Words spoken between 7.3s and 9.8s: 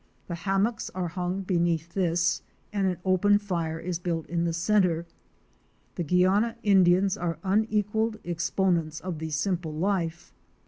unequalled exponents of the simple